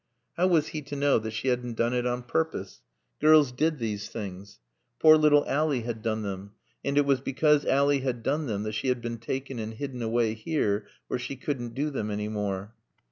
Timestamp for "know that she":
0.95-1.49